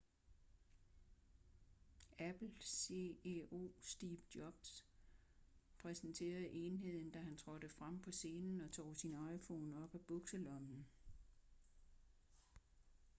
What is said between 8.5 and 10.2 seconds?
og tog sin iphone op af